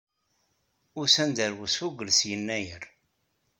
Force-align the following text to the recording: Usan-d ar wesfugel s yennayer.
Usan-d 0.99 1.37
ar 1.45 1.53
wesfugel 1.57 2.09
s 2.13 2.19
yennayer. 2.29 2.83